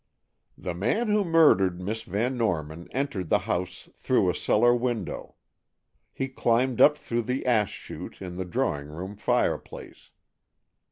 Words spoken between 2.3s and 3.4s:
Norman entered the